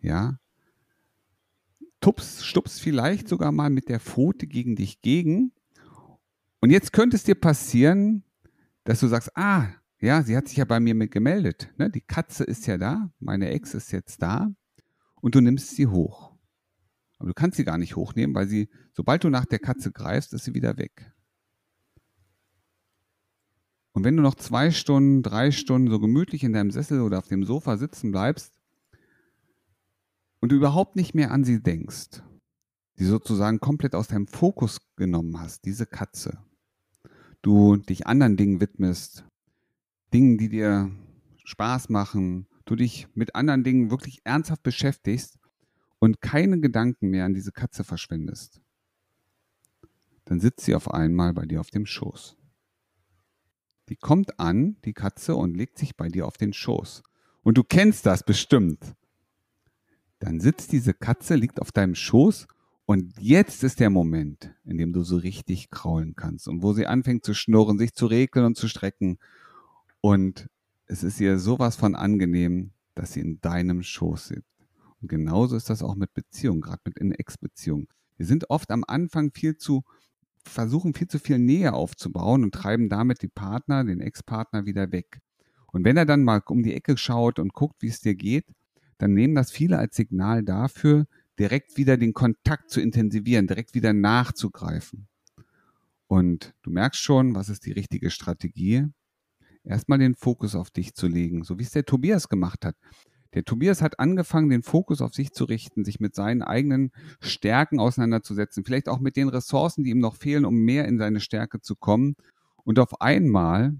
Ja. 0.00 0.38
Tups, 2.00 2.44
stups 2.44 2.80
vielleicht 2.80 3.28
sogar 3.28 3.52
mal 3.52 3.68
mit 3.68 3.88
der 3.88 4.00
Pfote 4.00 4.46
gegen 4.46 4.76
dich 4.76 5.02
gegen. 5.02 5.52
Und 6.60 6.70
jetzt 6.70 6.92
könnte 6.92 7.16
es 7.16 7.24
dir 7.24 7.34
passieren, 7.34 8.24
dass 8.84 9.00
du 9.00 9.08
sagst, 9.08 9.36
ah, 9.36 9.68
ja, 10.00 10.22
sie 10.22 10.36
hat 10.36 10.48
sich 10.48 10.56
ja 10.56 10.64
bei 10.64 10.80
mir 10.80 10.94
mit 10.94 11.10
gemeldet. 11.10 11.72
Ne? 11.76 11.90
Die 11.90 12.00
Katze 12.00 12.44
ist 12.44 12.66
ja 12.66 12.78
da, 12.78 13.12
meine 13.18 13.50
Ex 13.50 13.74
ist 13.74 13.92
jetzt 13.92 14.22
da 14.22 14.50
und 15.20 15.34
du 15.34 15.40
nimmst 15.40 15.76
sie 15.76 15.86
hoch. 15.86 16.30
Aber 17.18 17.28
du 17.28 17.34
kannst 17.34 17.58
sie 17.58 17.64
gar 17.64 17.76
nicht 17.76 17.96
hochnehmen, 17.96 18.34
weil 18.34 18.48
sie, 18.48 18.70
sobald 18.92 19.24
du 19.24 19.28
nach 19.28 19.44
der 19.44 19.58
Katze 19.58 19.92
greifst, 19.92 20.32
ist 20.32 20.44
sie 20.44 20.54
wieder 20.54 20.78
weg. 20.78 21.12
Und 23.92 24.04
wenn 24.04 24.16
du 24.16 24.22
noch 24.22 24.36
zwei 24.36 24.70
Stunden, 24.70 25.22
drei 25.22 25.50
Stunden 25.50 25.90
so 25.90 26.00
gemütlich 26.00 26.44
in 26.44 26.54
deinem 26.54 26.70
Sessel 26.70 27.02
oder 27.02 27.18
auf 27.18 27.28
dem 27.28 27.44
Sofa 27.44 27.76
sitzen 27.76 28.10
bleibst 28.10 28.58
und 30.40 30.52
du 30.52 30.56
überhaupt 30.56 30.96
nicht 30.96 31.14
mehr 31.14 31.30
an 31.32 31.44
sie 31.44 31.62
denkst, 31.62 32.22
die 32.98 33.04
sozusagen 33.04 33.60
komplett 33.60 33.94
aus 33.94 34.08
deinem 34.08 34.26
Fokus 34.26 34.78
genommen 34.96 35.40
hast, 35.40 35.66
diese 35.66 35.84
Katze, 35.86 36.38
du 37.42 37.76
dich 37.76 38.06
anderen 38.06 38.36
Dingen 38.36 38.60
widmest, 38.60 39.24
Dingen, 40.12 40.38
die 40.38 40.48
dir 40.48 40.90
Spaß 41.44 41.88
machen, 41.88 42.46
du 42.64 42.76
dich 42.76 43.08
mit 43.14 43.34
anderen 43.34 43.64
Dingen 43.64 43.90
wirklich 43.90 44.20
ernsthaft 44.24 44.62
beschäftigst 44.62 45.38
und 45.98 46.20
keine 46.20 46.60
Gedanken 46.60 47.10
mehr 47.10 47.24
an 47.24 47.34
diese 47.34 47.52
Katze 47.52 47.84
verschwendest, 47.84 48.60
dann 50.24 50.40
sitzt 50.40 50.64
sie 50.64 50.74
auf 50.74 50.90
einmal 50.92 51.32
bei 51.32 51.46
dir 51.46 51.60
auf 51.60 51.70
dem 51.70 51.86
Schoß. 51.86 52.36
Die 53.88 53.96
kommt 53.96 54.38
an, 54.38 54.76
die 54.84 54.92
Katze, 54.92 55.34
und 55.34 55.56
legt 55.56 55.78
sich 55.78 55.96
bei 55.96 56.08
dir 56.08 56.26
auf 56.26 56.36
den 56.36 56.52
Schoß. 56.52 57.02
Und 57.42 57.58
du 57.58 57.64
kennst 57.64 58.06
das 58.06 58.22
bestimmt. 58.22 58.94
Dann 60.20 60.38
sitzt 60.38 60.70
diese 60.70 60.94
Katze, 60.94 61.34
liegt 61.34 61.60
auf 61.60 61.72
deinem 61.72 61.96
Schoß 61.96 62.46
und 62.90 63.20
jetzt 63.20 63.62
ist 63.62 63.78
der 63.78 63.88
Moment, 63.88 64.52
in 64.64 64.76
dem 64.76 64.92
du 64.92 65.04
so 65.04 65.16
richtig 65.16 65.70
kraulen 65.70 66.16
kannst 66.16 66.48
und 66.48 66.64
wo 66.64 66.72
sie 66.72 66.88
anfängt 66.88 67.24
zu 67.24 67.34
schnurren, 67.34 67.78
sich 67.78 67.94
zu 67.94 68.06
regeln 68.06 68.44
und 68.44 68.56
zu 68.56 68.66
strecken. 68.66 69.20
Und 70.00 70.48
es 70.86 71.04
ist 71.04 71.20
ihr 71.20 71.38
sowas 71.38 71.76
von 71.76 71.94
angenehm, 71.94 72.72
dass 72.96 73.12
sie 73.12 73.20
in 73.20 73.40
deinem 73.40 73.84
Schoß 73.84 74.26
sitzt. 74.26 74.66
Und 75.00 75.06
genauso 75.06 75.54
ist 75.54 75.70
das 75.70 75.84
auch 75.84 75.94
mit 75.94 76.12
Beziehungen, 76.14 76.62
gerade 76.62 76.80
mit 76.84 76.98
in 76.98 77.12
Ex-Beziehungen. 77.12 77.86
Wir 78.16 78.26
sind 78.26 78.50
oft 78.50 78.72
am 78.72 78.82
Anfang 78.84 79.30
viel 79.32 79.56
zu, 79.56 79.84
versuchen 80.44 80.92
viel 80.92 81.06
zu 81.06 81.20
viel 81.20 81.38
Nähe 81.38 81.74
aufzubauen 81.74 82.42
und 82.42 82.52
treiben 82.52 82.88
damit 82.88 83.22
die 83.22 83.28
Partner, 83.28 83.84
den 83.84 84.00
Ex-Partner 84.00 84.66
wieder 84.66 84.90
weg. 84.90 85.20
Und 85.68 85.84
wenn 85.84 85.96
er 85.96 86.06
dann 86.06 86.24
mal 86.24 86.42
um 86.48 86.64
die 86.64 86.74
Ecke 86.74 86.96
schaut 86.96 87.38
und 87.38 87.52
guckt, 87.52 87.82
wie 87.82 87.86
es 87.86 88.00
dir 88.00 88.16
geht, 88.16 88.46
dann 88.98 89.14
nehmen 89.14 89.36
das 89.36 89.52
viele 89.52 89.78
als 89.78 89.94
Signal 89.94 90.42
dafür, 90.42 91.06
direkt 91.40 91.78
wieder 91.78 91.96
den 91.96 92.12
Kontakt 92.12 92.70
zu 92.70 92.80
intensivieren, 92.80 93.46
direkt 93.46 93.74
wieder 93.74 93.94
nachzugreifen. 93.94 95.08
Und 96.06 96.54
du 96.62 96.70
merkst 96.70 97.00
schon, 97.00 97.34
was 97.34 97.48
ist 97.48 97.64
die 97.64 97.72
richtige 97.72 98.10
Strategie? 98.10 98.86
Erstmal 99.64 99.98
den 99.98 100.14
Fokus 100.14 100.54
auf 100.54 100.70
dich 100.70 100.94
zu 100.94 101.06
legen, 101.06 101.42
so 101.42 101.58
wie 101.58 101.62
es 101.62 101.70
der 101.70 101.86
Tobias 101.86 102.28
gemacht 102.28 102.64
hat. 102.64 102.76
Der 103.32 103.44
Tobias 103.44 103.80
hat 103.80 104.00
angefangen, 104.00 104.50
den 104.50 104.62
Fokus 104.62 105.00
auf 105.00 105.14
sich 105.14 105.32
zu 105.32 105.44
richten, 105.44 105.84
sich 105.84 105.98
mit 105.98 106.14
seinen 106.14 106.42
eigenen 106.42 106.90
Stärken 107.20 107.78
auseinanderzusetzen, 107.78 108.64
vielleicht 108.64 108.88
auch 108.88 108.98
mit 108.98 109.16
den 109.16 109.28
Ressourcen, 109.28 109.84
die 109.84 109.90
ihm 109.90 110.00
noch 110.00 110.16
fehlen, 110.16 110.44
um 110.44 110.56
mehr 110.56 110.86
in 110.86 110.98
seine 110.98 111.20
Stärke 111.20 111.60
zu 111.60 111.76
kommen. 111.76 112.16
Und 112.64 112.78
auf 112.78 113.00
einmal 113.00 113.76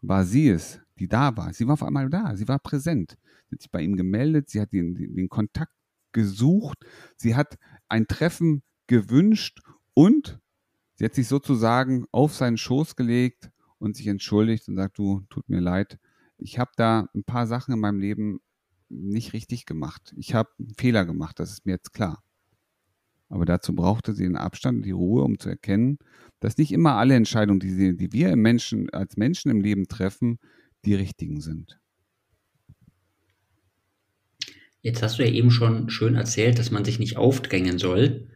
war 0.00 0.24
sie 0.24 0.48
es, 0.48 0.80
die 0.98 1.08
da 1.08 1.36
war. 1.36 1.52
Sie 1.52 1.66
war 1.66 1.74
auf 1.74 1.82
einmal 1.82 2.08
da, 2.08 2.36
sie 2.36 2.48
war 2.48 2.60
präsent. 2.60 3.18
Sie 3.48 3.56
hat 3.56 3.62
sich 3.62 3.70
bei 3.70 3.82
ihm 3.82 3.96
gemeldet, 3.96 4.48
sie 4.48 4.60
hat 4.60 4.72
den, 4.72 4.94
den 4.94 5.28
Kontakt 5.28 5.72
gesucht, 6.12 6.78
sie 7.16 7.34
hat 7.36 7.58
ein 7.88 8.06
Treffen 8.06 8.62
gewünscht 8.86 9.60
und 9.94 10.40
sie 10.94 11.04
hat 11.04 11.14
sich 11.14 11.28
sozusagen 11.28 12.06
auf 12.12 12.34
seinen 12.34 12.56
Schoß 12.56 12.96
gelegt 12.96 13.50
und 13.78 13.96
sich 13.96 14.06
entschuldigt 14.06 14.68
und 14.68 14.76
sagt, 14.76 14.98
du, 14.98 15.22
tut 15.30 15.48
mir 15.48 15.60
leid, 15.60 15.98
ich 16.38 16.58
habe 16.58 16.70
da 16.76 17.08
ein 17.14 17.24
paar 17.24 17.46
Sachen 17.46 17.74
in 17.74 17.80
meinem 17.80 18.00
Leben 18.00 18.40
nicht 18.88 19.32
richtig 19.32 19.66
gemacht. 19.66 20.14
Ich 20.16 20.34
habe 20.34 20.50
einen 20.58 20.74
Fehler 20.74 21.04
gemacht, 21.04 21.38
das 21.38 21.52
ist 21.52 21.66
mir 21.66 21.72
jetzt 21.72 21.92
klar. 21.92 22.22
Aber 23.28 23.44
dazu 23.44 23.74
brauchte 23.74 24.12
sie 24.12 24.24
den 24.24 24.36
Abstand 24.36 24.78
und 24.78 24.82
die 24.84 24.90
Ruhe, 24.90 25.22
um 25.22 25.38
zu 25.38 25.48
erkennen, 25.48 25.98
dass 26.40 26.58
nicht 26.58 26.72
immer 26.72 26.94
alle 26.94 27.14
Entscheidungen, 27.14 27.60
die, 27.60 27.70
sie, 27.70 27.96
die 27.96 28.12
wir 28.12 28.34
Menschen, 28.34 28.90
als 28.90 29.16
Menschen 29.16 29.50
im 29.50 29.60
Leben 29.60 29.86
treffen, 29.86 30.38
die 30.84 30.94
richtigen 30.94 31.40
sind. 31.40 31.78
Jetzt 34.82 35.02
hast 35.02 35.18
du 35.18 35.24
ja 35.24 35.30
eben 35.30 35.50
schon 35.50 35.90
schön 35.90 36.14
erzählt, 36.14 36.58
dass 36.58 36.70
man 36.70 36.84
sich 36.84 36.98
nicht 36.98 37.16
aufdrängen 37.16 37.78
soll. 37.78 38.28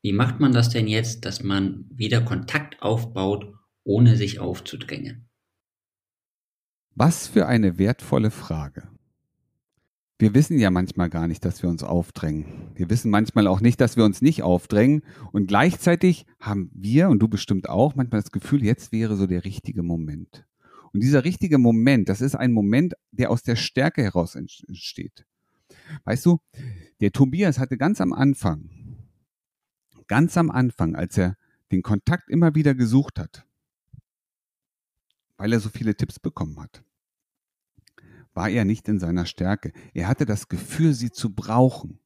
Wie 0.00 0.12
macht 0.12 0.38
man 0.38 0.52
das 0.52 0.68
denn 0.68 0.86
jetzt, 0.86 1.24
dass 1.24 1.42
man 1.42 1.86
wieder 1.90 2.20
Kontakt 2.20 2.80
aufbaut, 2.82 3.52
ohne 3.82 4.16
sich 4.16 4.38
aufzudrängen? 4.38 5.28
Was 6.94 7.26
für 7.26 7.46
eine 7.46 7.78
wertvolle 7.78 8.30
Frage. 8.30 8.88
Wir 10.20 10.34
wissen 10.34 10.58
ja 10.58 10.70
manchmal 10.70 11.10
gar 11.10 11.28
nicht, 11.28 11.44
dass 11.44 11.62
wir 11.62 11.70
uns 11.70 11.84
aufdrängen. 11.84 12.72
Wir 12.74 12.90
wissen 12.90 13.08
manchmal 13.08 13.46
auch 13.46 13.60
nicht, 13.60 13.80
dass 13.80 13.96
wir 13.96 14.04
uns 14.04 14.20
nicht 14.20 14.42
aufdrängen. 14.42 15.02
Und 15.30 15.46
gleichzeitig 15.46 16.26
haben 16.40 16.70
wir, 16.74 17.08
und 17.08 17.20
du 17.20 17.28
bestimmt 17.28 17.68
auch, 17.68 17.94
manchmal 17.94 18.20
das 18.20 18.32
Gefühl, 18.32 18.64
jetzt 18.64 18.90
wäre 18.90 19.16
so 19.16 19.28
der 19.28 19.44
richtige 19.44 19.84
Moment. 19.84 20.44
Und 20.92 21.04
dieser 21.04 21.24
richtige 21.24 21.58
Moment, 21.58 22.08
das 22.08 22.20
ist 22.20 22.34
ein 22.34 22.52
Moment, 22.52 22.94
der 23.12 23.30
aus 23.30 23.44
der 23.44 23.54
Stärke 23.54 24.02
heraus 24.02 24.34
entsteht. 24.34 25.24
Weißt 26.04 26.26
du, 26.26 26.38
der 27.00 27.12
Tobias 27.12 27.58
hatte 27.58 27.76
ganz 27.76 28.00
am 28.00 28.12
Anfang, 28.12 28.70
ganz 30.06 30.36
am 30.36 30.50
Anfang, 30.50 30.96
als 30.96 31.16
er 31.18 31.36
den 31.70 31.82
Kontakt 31.82 32.28
immer 32.28 32.54
wieder 32.54 32.74
gesucht 32.74 33.18
hat, 33.18 33.46
weil 35.36 35.52
er 35.52 35.60
so 35.60 35.68
viele 35.68 35.96
Tipps 35.96 36.18
bekommen 36.18 36.58
hat, 36.60 36.82
war 38.34 38.48
er 38.48 38.64
nicht 38.64 38.88
in 38.88 38.98
seiner 38.98 39.26
Stärke. 39.26 39.72
Er 39.94 40.08
hatte 40.08 40.24
das 40.24 40.48
Gefühl, 40.48 40.94
sie 40.94 41.10
zu 41.10 41.34
brauchen. 41.34 42.00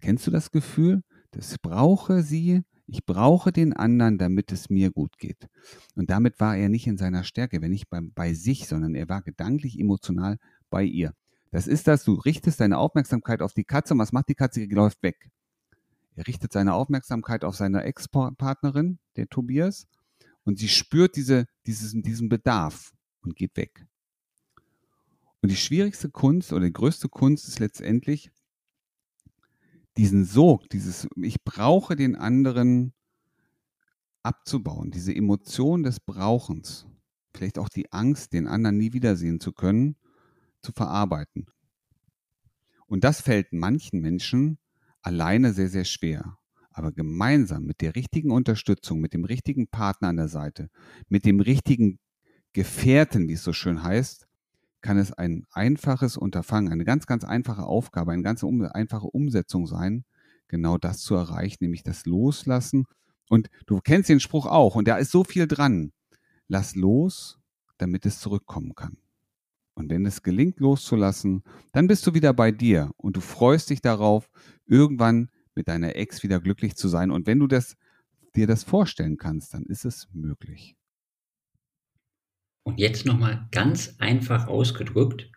Kennst 0.00 0.26
du 0.26 0.30
das 0.30 0.50
Gefühl? 0.50 1.02
Das 1.30 1.58
brauche 1.58 2.22
sie, 2.22 2.62
ich 2.86 3.06
brauche 3.06 3.52
den 3.52 3.72
anderen, 3.72 4.18
damit 4.18 4.50
es 4.50 4.68
mir 4.68 4.90
gut 4.90 5.16
geht. 5.18 5.46
Und 5.94 6.10
damit 6.10 6.40
war 6.40 6.56
er 6.56 6.68
nicht 6.68 6.88
in 6.88 6.98
seiner 6.98 7.22
Stärke, 7.22 7.62
wenn 7.62 7.70
nicht 7.70 7.88
bei, 7.88 8.00
bei 8.02 8.34
sich, 8.34 8.66
sondern 8.66 8.96
er 8.96 9.08
war 9.08 9.22
gedanklich, 9.22 9.78
emotional 9.78 10.38
bei 10.70 10.82
ihr. 10.82 11.14
Das 11.50 11.66
ist 11.66 11.88
das, 11.88 12.04
du 12.04 12.14
richtest 12.14 12.60
deine 12.60 12.78
Aufmerksamkeit 12.78 13.42
auf 13.42 13.54
die 13.54 13.64
Katze 13.64 13.94
und 13.94 14.00
was 14.00 14.12
macht 14.12 14.28
die 14.28 14.34
Katze? 14.34 14.66
Die 14.66 14.74
läuft 14.74 15.02
weg. 15.02 15.30
Er 16.14 16.26
richtet 16.26 16.52
seine 16.52 16.74
Aufmerksamkeit 16.74 17.44
auf 17.44 17.56
seine 17.56 17.82
Ex-Partnerin, 17.82 18.98
der 19.16 19.28
Tobias, 19.28 19.86
und 20.44 20.58
sie 20.58 20.68
spürt 20.68 21.16
diese, 21.16 21.46
dieses, 21.66 21.92
diesen 21.94 22.28
Bedarf 22.28 22.92
und 23.22 23.36
geht 23.36 23.56
weg. 23.56 23.86
Und 25.42 25.50
die 25.50 25.56
schwierigste 25.56 26.10
Kunst 26.10 26.52
oder 26.52 26.66
die 26.66 26.72
größte 26.72 27.08
Kunst 27.08 27.48
ist 27.48 27.58
letztendlich, 27.58 28.30
diesen 29.96 30.24
Sog, 30.24 30.68
dieses 30.70 31.08
Ich 31.16 31.42
brauche 31.42 31.96
den 31.96 32.16
anderen 32.16 32.92
abzubauen, 34.22 34.90
diese 34.90 35.14
Emotion 35.14 35.82
des 35.82 36.00
Brauchens, 36.00 36.86
vielleicht 37.34 37.58
auch 37.58 37.68
die 37.68 37.90
Angst, 37.92 38.32
den 38.32 38.46
anderen 38.46 38.76
nie 38.76 38.92
wiedersehen 38.92 39.40
zu 39.40 39.52
können, 39.52 39.96
zu 40.62 40.72
verarbeiten. 40.72 41.46
Und 42.86 43.04
das 43.04 43.20
fällt 43.20 43.52
manchen 43.52 44.00
Menschen 44.00 44.58
alleine 45.02 45.52
sehr, 45.52 45.68
sehr 45.68 45.84
schwer. 45.84 46.38
Aber 46.70 46.92
gemeinsam 46.92 47.64
mit 47.64 47.80
der 47.80 47.94
richtigen 47.96 48.30
Unterstützung, 48.30 49.00
mit 49.00 49.12
dem 49.12 49.24
richtigen 49.24 49.68
Partner 49.68 50.08
an 50.08 50.16
der 50.16 50.28
Seite, 50.28 50.70
mit 51.08 51.24
dem 51.24 51.40
richtigen 51.40 51.98
Gefährten, 52.52 53.28
wie 53.28 53.34
es 53.34 53.44
so 53.44 53.52
schön 53.52 53.82
heißt, 53.82 54.26
kann 54.80 54.98
es 54.98 55.12
ein 55.12 55.46
einfaches 55.50 56.16
Unterfangen, 56.16 56.72
eine 56.72 56.84
ganz, 56.84 57.06
ganz 57.06 57.24
einfache 57.24 57.64
Aufgabe, 57.64 58.12
eine 58.12 58.22
ganz 58.22 58.42
einfache 58.42 59.06
Umsetzung 59.06 59.66
sein, 59.66 60.04
genau 60.48 60.78
das 60.78 61.00
zu 61.00 61.14
erreichen, 61.14 61.58
nämlich 61.60 61.82
das 61.82 62.06
Loslassen. 62.06 62.86
Und 63.28 63.50
du 63.66 63.80
kennst 63.80 64.08
den 64.08 64.20
Spruch 64.20 64.46
auch, 64.46 64.74
und 64.74 64.88
da 64.88 64.96
ist 64.96 65.10
so 65.10 65.22
viel 65.22 65.46
dran. 65.46 65.92
Lass 66.48 66.74
los, 66.74 67.38
damit 67.78 68.06
es 68.06 68.18
zurückkommen 68.18 68.74
kann. 68.74 68.96
Und 69.74 69.90
wenn 69.90 70.04
es 70.04 70.22
gelingt, 70.22 70.60
loszulassen, 70.60 71.42
dann 71.72 71.86
bist 71.86 72.06
du 72.06 72.14
wieder 72.14 72.32
bei 72.32 72.50
dir 72.52 72.90
und 72.96 73.16
du 73.16 73.20
freust 73.20 73.70
dich 73.70 73.80
darauf, 73.80 74.28
irgendwann 74.66 75.30
mit 75.54 75.68
deiner 75.68 75.96
Ex 75.96 76.22
wieder 76.22 76.40
glücklich 76.40 76.76
zu 76.76 76.88
sein. 76.88 77.10
Und 77.10 77.26
wenn 77.26 77.38
du 77.38 77.46
das, 77.46 77.76
dir 78.34 78.46
das 78.46 78.64
vorstellen 78.64 79.16
kannst, 79.16 79.54
dann 79.54 79.64
ist 79.64 79.84
es 79.84 80.08
möglich. 80.12 80.76
Und 82.62 82.78
jetzt 82.78 83.06
nochmal 83.06 83.48
ganz 83.50 83.96
einfach 83.98 84.46
ausgedrückt, 84.46 85.30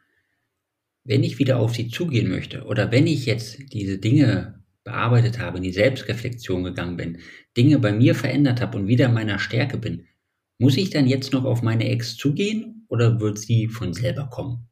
wenn 1.05 1.23
ich 1.23 1.39
wieder 1.39 1.59
auf 1.59 1.75
sie 1.75 1.87
zugehen 1.89 2.29
möchte 2.29 2.63
oder 2.65 2.91
wenn 2.91 3.07
ich 3.07 3.25
jetzt 3.25 3.73
diese 3.73 3.97
Dinge 3.97 4.63
bearbeitet 4.83 5.39
habe, 5.39 5.57
in 5.57 5.63
die 5.63 5.71
Selbstreflexion 5.71 6.63
gegangen 6.63 6.97
bin, 6.97 7.19
Dinge 7.55 7.79
bei 7.79 7.93
mir 7.93 8.15
verändert 8.15 8.61
habe 8.61 8.77
und 8.77 8.87
wieder 8.87 9.07
in 9.07 9.13
meiner 9.13 9.39
Stärke 9.39 9.77
bin, 9.77 10.05
muss 10.59 10.77
ich 10.77 10.89
dann 10.89 11.07
jetzt 11.07 11.33
noch 11.33 11.45
auf 11.45 11.61
meine 11.61 11.89
Ex 11.89 12.15
zugehen 12.15 12.82
oder 12.93 13.19
wird 13.19 13.39
sie 13.39 13.67
von 13.67 13.91
selber 13.91 14.27
kommen? 14.29 14.67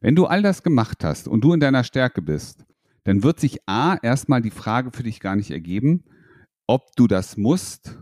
Wenn 0.00 0.16
du 0.16 0.26
all 0.26 0.42
das 0.42 0.64
gemacht 0.64 1.04
hast 1.04 1.28
und 1.28 1.44
du 1.44 1.52
in 1.52 1.60
deiner 1.60 1.84
Stärke 1.84 2.20
bist, 2.20 2.66
dann 3.04 3.22
wird 3.22 3.38
sich 3.38 3.60
A 3.66 3.96
erstmal 4.02 4.42
die 4.42 4.50
Frage 4.50 4.90
für 4.90 5.04
dich 5.04 5.20
gar 5.20 5.36
nicht 5.36 5.52
ergeben, 5.52 6.02
ob 6.66 6.96
du 6.96 7.06
das 7.06 7.36
musst. 7.36 7.96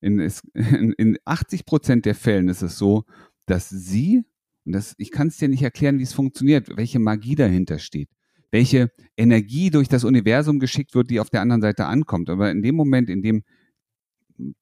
In, 0.00 0.20
in 0.54 1.18
80 1.24 1.66
Prozent 1.66 2.06
der 2.06 2.14
Fällen 2.14 2.48
ist 2.48 2.62
es 2.62 2.78
so, 2.78 3.04
dass 3.46 3.68
sie, 3.68 4.24
und 4.64 4.72
das, 4.72 4.94
ich 4.96 5.10
kann 5.10 5.26
es 5.26 5.38
dir 5.38 5.48
nicht 5.48 5.62
erklären, 5.62 5.98
wie 5.98 6.04
es 6.04 6.12
funktioniert, 6.12 6.76
welche 6.76 7.00
Magie 7.00 7.34
dahinter 7.34 7.80
steht, 7.80 8.10
welche 8.52 8.92
Energie 9.16 9.70
durch 9.70 9.88
das 9.88 10.04
Universum 10.04 10.60
geschickt 10.60 10.94
wird, 10.94 11.10
die 11.10 11.18
auf 11.18 11.30
der 11.30 11.40
anderen 11.40 11.62
Seite 11.62 11.86
ankommt. 11.86 12.30
Aber 12.30 12.52
in 12.52 12.62
dem 12.62 12.76
Moment, 12.76 13.10
in 13.10 13.22
dem 13.22 13.42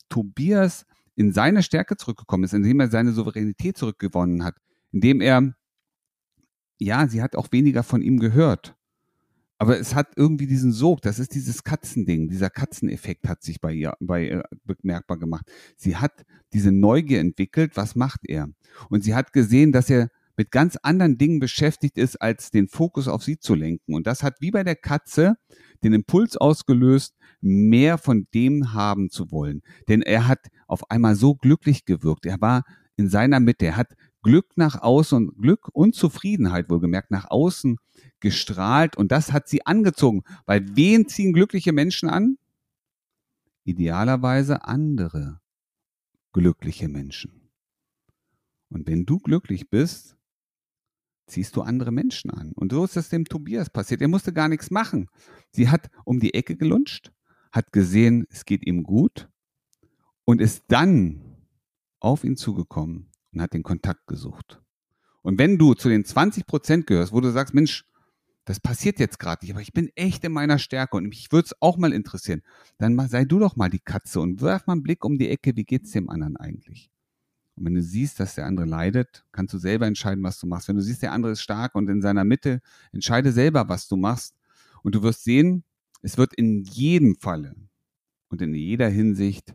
Tobias 0.09 0.87
in 1.17 1.33
seine 1.33 1.63
Stärke 1.63 1.97
zurückgekommen 1.97 2.45
ist, 2.45 2.55
indem 2.55 2.79
er 2.81 2.89
seine 2.89 3.13
Souveränität 3.13 3.77
zurückgewonnen 3.77 4.45
hat, 4.45 4.57
indem 4.93 5.21
er, 5.21 5.55
ja, 6.79 7.09
sie 7.09 7.23
hat 7.23 7.35
auch 7.35 7.51
weniger 7.53 7.83
von 7.83 8.03
ihm 8.03 8.21
gehört. 8.21 8.77
Aber 9.59 9.79
es 9.81 9.95
hat 9.95 10.13
irgendwie 10.17 10.47
diesen 10.47 10.71
Sog, 10.71 11.01
das 11.01 11.19
ist 11.19 11.35
dieses 11.35 11.65
Katzending, 11.65 12.29
dieser 12.29 12.51
Katzeneffekt 12.51 13.27
hat 13.27 13.43
sich 13.43 13.59
bei 13.61 13.73
ihr 13.73 13.95
bei 14.01 14.29
ihr 14.29 14.45
bemerkbar 14.65 15.19
gemacht. 15.19 15.51
Sie 15.77 15.97
hat 15.97 16.27
diese 16.53 16.73
Neugier 16.73 17.21
entwickelt, 17.21 17.75
was 17.75 17.97
macht 17.97 18.21
er? 18.25 18.51
Und 18.91 19.03
sie 19.03 19.15
hat 19.15 19.33
gesehen, 19.33 19.73
dass 19.73 19.89
er 19.89 20.11
mit 20.37 20.51
ganz 20.51 20.77
anderen 20.77 21.19
Dingen 21.19 21.41
beschäftigt 21.41 21.99
ist, 21.99 22.17
als 22.17 22.51
den 22.51 22.69
Fokus 22.69 23.09
auf 23.09 23.23
sie 23.23 23.39
zu 23.39 23.55
lenken. 23.55 23.95
Und 23.95 24.07
das 24.07 24.23
hat 24.23 24.41
wie 24.41 24.51
bei 24.51 24.65
der 24.65 24.77
Katze 24.77 25.37
den 25.83 25.93
Impuls 25.93 26.37
ausgelöst, 26.37 27.15
mehr 27.41 27.99
von 27.99 28.27
dem 28.35 28.73
haben 28.73 29.11
zu 29.11 29.31
wollen. 29.31 29.63
Denn 29.89 30.03
er 30.03 30.29
hat 30.29 30.47
auf 30.67 30.91
einmal 30.91 31.15
so 31.15 31.35
glücklich 31.35 31.85
gewirkt. 31.85 32.27
Er 32.27 32.41
war 32.41 32.65
in 32.97 33.09
seiner 33.09 33.41
Mitte. 33.41 33.67
Er 33.67 33.77
hat 33.77 33.95
Glück 34.23 34.57
nach 34.57 34.83
außen, 34.83 35.37
Glück 35.41 35.69
und 35.73 35.95
Zufriedenheit 35.95 36.69
wohlgemerkt 36.69 37.11
nach 37.11 37.31
außen 37.31 37.77
gestrahlt. 38.21 38.97
Und 38.97 39.13
das 39.13 39.33
hat 39.33 39.49
sie 39.49 39.65
angezogen. 39.65 40.23
Weil 40.47 40.67
wen 40.77 41.09
ziehen 41.09 41.33
glückliche 41.33 41.73
Menschen 41.73 42.09
an? 42.09 42.39
Idealerweise 43.65 44.65
andere 44.65 45.41
glückliche 46.33 46.89
Menschen. 46.89 47.51
Und 48.69 48.87
wenn 48.87 49.07
du 49.07 49.19
glücklich 49.19 49.71
bist, 49.71 50.16
ziehst 51.27 51.57
du 51.57 51.63
andere 51.63 51.93
Menschen 51.93 52.31
an. 52.31 52.53
Und 52.53 52.73
so 52.73 52.85
ist 52.85 52.97
das 52.97 53.09
dem 53.09 53.25
Tobias 53.25 53.71
passiert. 53.71 54.01
Er 54.01 54.09
musste 54.09 54.33
gar 54.33 54.49
nichts 54.49 54.71
machen. 54.71 55.09
Sie 55.51 55.69
hat 55.69 55.91
um 56.05 56.21
die 56.21 56.35
Ecke 56.35 56.57
gelunscht, 56.57 57.13
hat 57.53 57.73
gesehen, 57.73 58.27
es 58.31 58.45
geht 58.45 58.67
ihm 58.67 58.83
gut 58.83 59.29
und 60.25 60.41
ist 60.41 60.65
dann 60.69 61.23
auf 62.01 62.25
ihn 62.25 62.37
zugekommen 62.37 63.11
und 63.33 63.43
hat 63.43 63.55
den 63.55 63.63
Kontakt 63.63 64.07
gesucht. 64.07 64.63
Und 65.23 65.39
wenn 65.39 65.59
du 65.59 65.75
zu 65.75 65.89
den 65.89 66.05
20 66.05 66.47
Prozent 66.47 66.87
gehörst, 66.87 67.13
wo 67.13 67.21
du 67.21 67.33
sagst, 67.33 67.55
Mensch, 67.55 67.85
das 68.45 68.61
passiert 68.61 69.01
jetzt 69.01 69.19
gerade 69.19 69.45
nicht, 69.45 69.53
aber 69.53 69.61
ich 69.61 69.73
bin 69.73 69.91
echt 69.97 70.23
in 70.23 70.33
meiner 70.33 70.61
Stärke 70.61 70.97
und 70.97 71.09
mich 71.09 71.33
würde 71.33 71.47
es 71.47 71.57
auch 71.61 71.79
mal 71.79 71.93
interessieren, 71.93 72.43
dann 72.79 72.97
sei 73.09 73.25
du 73.25 73.41
doch 73.41 73.57
mal 73.57 73.69
die 73.69 73.81
Katze 73.81 74.21
und 74.21 74.41
wirf 74.41 74.67
mal 74.67 74.75
einen 74.75 74.85
Blick 74.85 75.05
um 75.05 75.19
die 75.19 75.29
Ecke, 75.29 75.57
wie 75.57 75.65
geht's 75.65 75.91
dem 75.91 76.09
anderen 76.09 76.37
eigentlich? 76.37 76.91
Und 77.57 77.65
wenn 77.65 77.75
du 77.75 77.83
siehst, 77.83 78.21
dass 78.21 78.35
der 78.35 78.47
andere 78.47 78.67
leidet, 78.67 79.25
kannst 79.33 79.55
du 79.55 79.59
selber 79.59 79.87
entscheiden, 79.87 80.23
was 80.23 80.39
du 80.39 80.47
machst. 80.47 80.69
Wenn 80.69 80.77
du 80.77 80.83
siehst, 80.83 81.03
der 81.03 81.13
andere 81.13 81.33
ist 81.33 81.43
stark 81.43 81.75
und 81.75 81.89
in 81.89 82.03
seiner 82.03 82.25
Mitte, 82.25 82.61
entscheide 82.93 83.33
selber, 83.33 83.69
was 83.69 83.89
du 83.89 83.97
machst. 83.97 84.37
Und 84.83 84.95
du 84.95 85.03
wirst 85.03 85.25
sehen, 85.25 85.65
es 86.03 86.19
wird 86.19 86.35
in 86.35 86.65
jedem 86.65 87.17
Falle 87.17 87.57
und 88.29 88.43
in 88.43 88.55
jeder 88.55 88.89
Hinsicht 88.89 89.55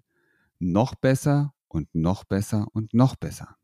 noch 0.60 0.96
besser 0.96 1.54
und 1.68 1.94
noch 1.94 2.24
besser 2.24 2.68
und 2.74 2.94
noch 2.94 3.16
besser. 3.16 3.56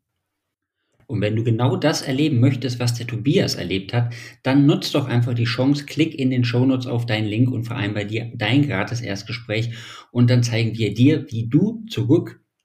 Und 1.07 1.21
wenn 1.21 1.37
du 1.37 1.43
genau 1.43 1.77
das 1.77 2.01
erleben 2.01 2.41
möchtest, 2.41 2.79
was 2.79 2.93
der 2.93 3.07
Tobias 3.07 3.55
erlebt 3.55 3.93
hat, 3.93 4.13
dann 4.43 4.65
nutzt 4.65 4.93
doch 4.93 5.07
einfach 5.07 5.33
die 5.33 5.45
Chance, 5.45 5.85
klick 5.85 6.13
in 6.13 6.29
den 6.29 6.43
Shownotes 6.43 6.85
auf 6.85 7.05
deinen 7.05 7.27
Link 7.27 7.49
und 7.49 7.63
vereinbar 7.63 8.03
dir 8.03 8.31
dein 8.35 8.67
gratis 8.67 8.99
Erstgespräch 8.99 9.73
und 10.11 10.29
dann 10.29 10.43
zeigen 10.43 10.77
wir 10.77 10.93
dir, 10.93 11.31
wie 11.31 11.47
du 11.47 11.85
zurück 11.89 12.41